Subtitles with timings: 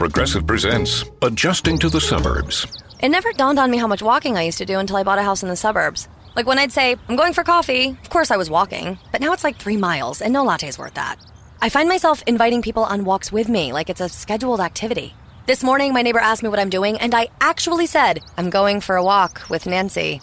[0.00, 2.66] Progressive presents Adjusting to the Suburbs.
[3.00, 5.20] It never dawned on me how much walking I used to do until I bought
[5.20, 6.08] a house in the suburbs.
[6.34, 9.32] Like when I'd say, I'm going for coffee, of course I was walking, but now
[9.32, 11.20] it's like three miles, and no latte's worth that.
[11.62, 15.14] I find myself inviting people on walks with me like it's a scheduled activity.
[15.46, 18.80] This morning, my neighbor asked me what I'm doing, and I actually said, I'm going
[18.80, 20.20] for a walk with Nancy.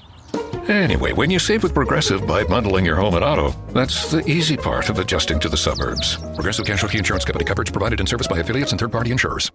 [0.69, 4.55] Anyway, when you save with Progressive by bundling your home and auto, that's the easy
[4.55, 6.17] part of adjusting to the suburbs.
[6.35, 9.51] Progressive Casualty Insurance Company coverage provided in service by affiliates and third party insurers.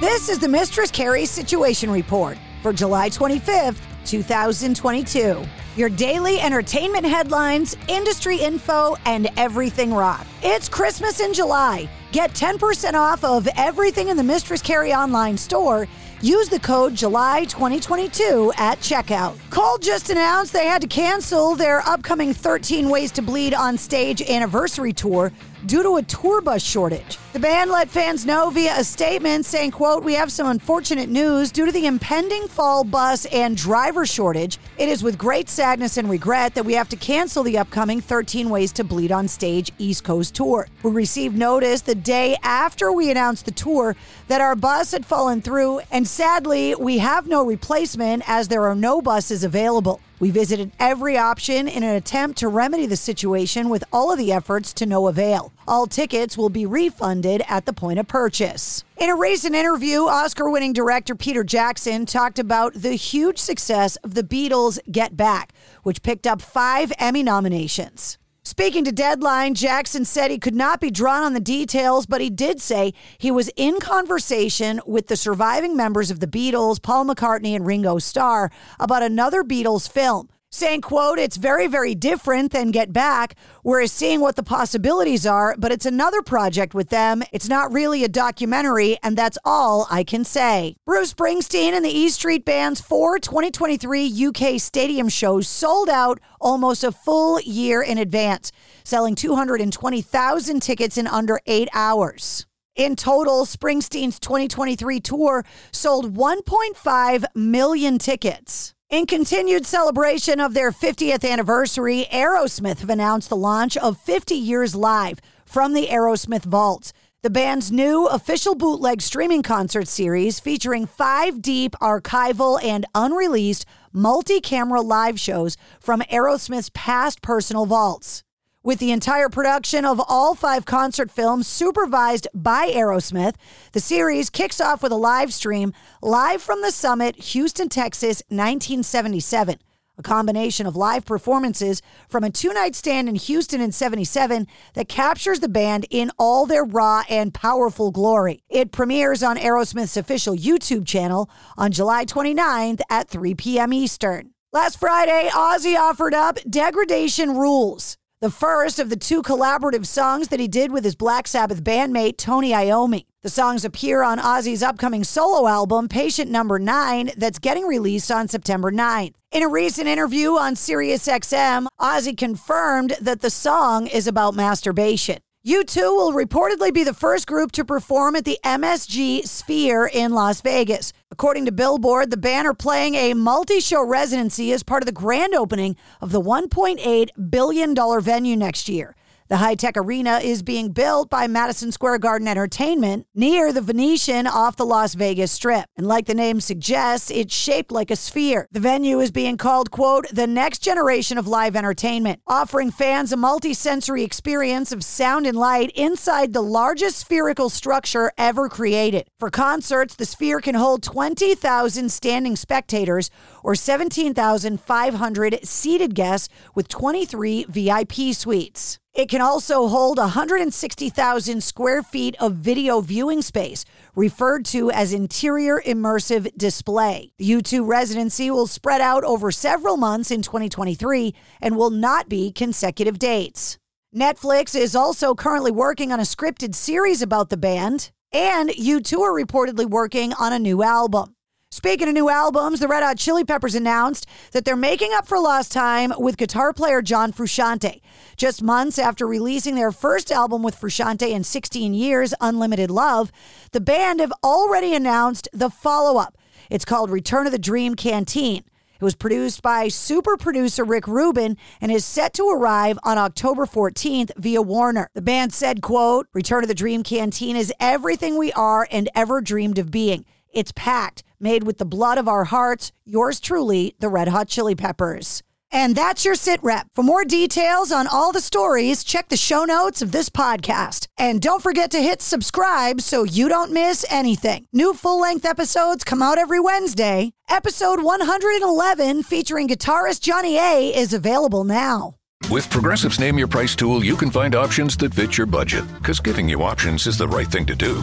[0.00, 5.42] This is the Mistress Carrie Situation Report for July 25th, 2022.
[5.76, 10.26] Your daily entertainment headlines, industry info, and everything rock.
[10.42, 11.88] It's Christmas in July.
[12.12, 15.88] Get 10% off of everything in the Mistress Carrie online store.
[16.20, 19.38] Use the code July 2022 at checkout.
[19.48, 24.20] Cold just announced they had to cancel their upcoming 13 Ways to Bleed on Stage
[24.28, 25.32] anniversary tour
[25.66, 27.18] due to a tour bus shortage.
[27.32, 31.50] The band let fans know via a statement saying, quote, we have some unfortunate news
[31.50, 34.58] due to the impending fall bus and driver shortage.
[34.78, 38.50] It is with great sadness and regret that we have to cancel the upcoming 13
[38.50, 40.68] Ways to Bleed on Stage East Coast tour.
[40.82, 43.96] We received notice the day after we announced the tour
[44.28, 48.74] that our bus had fallen through and sadly we have no replacement as there are
[48.74, 50.00] no buses available.
[50.22, 54.30] We visited every option in an attempt to remedy the situation with all of the
[54.30, 55.52] efforts to no avail.
[55.66, 58.84] All tickets will be refunded at the point of purchase.
[58.98, 64.14] In a recent interview, Oscar winning director Peter Jackson talked about the huge success of
[64.14, 68.16] the Beatles' Get Back, which picked up five Emmy nominations.
[68.44, 72.28] Speaking to Deadline, Jackson said he could not be drawn on the details, but he
[72.28, 77.54] did say he was in conversation with the surviving members of the Beatles, Paul McCartney
[77.54, 78.50] and Ringo Starr,
[78.80, 83.34] about another Beatles film saying quote it's very very different than get back.
[83.62, 87.22] Whereas seeing what the possibilities are but it's another project with them.
[87.32, 90.76] It's not really a documentary and that's all i can say.
[90.86, 96.84] Bruce springsteen and the e street band's four 2023 uk stadium shows sold out almost
[96.84, 98.52] a full year in advance
[98.84, 102.46] selling 220000 tickets in under eight hours.
[102.74, 108.74] In total, Springsteen's 2023 tour sold 1.5 million tickets.
[108.92, 114.74] In continued celebration of their 50th anniversary, Aerosmith have announced the launch of 50 Years
[114.74, 116.92] Live from the Aerosmith Vaults.
[117.22, 123.64] The band's new official bootleg streaming concert series featuring five deep archival and unreleased
[123.94, 128.22] multi camera live shows from Aerosmith's past personal vaults.
[128.64, 133.34] With the entire production of all five concert films supervised by Aerosmith,
[133.72, 139.58] the series kicks off with a live stream live from the summit, Houston, Texas, 1977.
[139.98, 144.88] A combination of live performances from a two night stand in Houston in 77 that
[144.88, 148.44] captures the band in all their raw and powerful glory.
[148.48, 153.72] It premieres on Aerosmith's official YouTube channel on July 29th at 3 p.m.
[153.72, 154.34] Eastern.
[154.52, 160.38] Last Friday, Ozzy offered up Degradation Rules the first of the two collaborative songs that
[160.38, 163.06] he did with his Black Sabbath bandmate Tony Iommi.
[163.22, 168.28] The songs appear on Ozzy's upcoming solo album, Patient Number 9, that's getting released on
[168.28, 169.14] September 9th.
[169.32, 175.18] In a recent interview on SiriusXM, Ozzy confirmed that the song is about masturbation.
[175.44, 180.40] U2 will reportedly be the first group to perform at the MSG Sphere in Las
[180.40, 180.92] Vegas.
[181.12, 184.92] According to Billboard, the band are playing a multi show residency as part of the
[184.92, 188.96] grand opening of the $1.8 billion venue next year.
[189.32, 194.26] The high tech arena is being built by Madison Square Garden Entertainment near the Venetian
[194.26, 195.64] off the Las Vegas Strip.
[195.74, 198.46] And like the name suggests, it's shaped like a sphere.
[198.52, 203.16] The venue is being called, quote, the next generation of live entertainment, offering fans a
[203.16, 209.08] multi sensory experience of sound and light inside the largest spherical structure ever created.
[209.18, 213.08] For concerts, the sphere can hold 20,000 standing spectators
[213.42, 218.78] or 17,500 seated guests with 23 VIP suites.
[218.94, 223.64] It can also hold 160,000 square feet of video viewing space,
[223.96, 227.12] referred to as interior immersive display.
[227.16, 232.30] The U2 residency will spread out over several months in 2023 and will not be
[232.30, 233.56] consecutive dates.
[233.96, 239.18] Netflix is also currently working on a scripted series about the band, and U2 are
[239.18, 241.16] reportedly working on a new album.
[241.52, 245.18] Speaking of new albums, the Red Hot Chili Peppers announced that they're making up for
[245.18, 247.82] lost time with guitar player John Frusciante.
[248.16, 253.12] Just months after releasing their first album with Frusciante in 16 years, Unlimited Love,
[253.50, 256.16] the band have already announced the follow up.
[256.48, 258.44] It's called Return of the Dream Canteen.
[258.80, 263.44] It was produced by super producer Rick Rubin and is set to arrive on October
[263.44, 264.88] 14th via Warner.
[264.94, 269.20] The band said, quote, Return of the Dream Canteen is everything we are and ever
[269.20, 270.06] dreamed of being.
[270.32, 272.72] It's packed, made with the blood of our hearts.
[272.84, 275.22] Yours truly, the Red Hot Chili Peppers.
[275.54, 276.66] And that's your sit rep.
[276.74, 280.86] For more details on all the stories, check the show notes of this podcast.
[280.96, 284.46] And don't forget to hit subscribe so you don't miss anything.
[284.52, 287.12] New full length episodes come out every Wednesday.
[287.28, 291.96] Episode 111, featuring guitarist Johnny A, is available now.
[292.30, 296.00] With Progressive's Name Your Price tool, you can find options that fit your budget, because
[296.00, 297.82] giving you options is the right thing to do.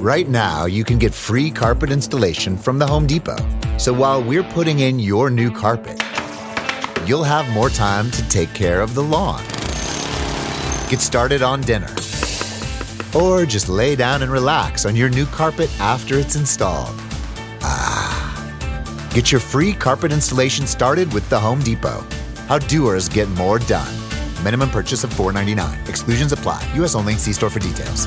[0.00, 3.36] Right now, you can get free carpet installation from the Home Depot.
[3.78, 6.00] So while we're putting in your new carpet,
[7.04, 9.42] you'll have more time to take care of the lawn.
[10.88, 11.90] Get started on dinner.
[13.12, 16.94] Or just lay down and relax on your new carpet after it's installed.
[17.60, 19.10] Ah.
[19.12, 22.06] Get your free carpet installation started with the Home Depot.
[22.46, 23.92] How doers get more done.
[24.44, 25.88] Minimum purchase of $4.99.
[25.88, 26.62] Exclusions apply.
[26.76, 26.94] U.S.
[26.94, 27.14] only.
[27.14, 28.06] See store for details.